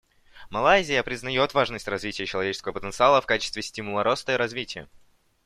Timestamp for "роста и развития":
4.01-4.87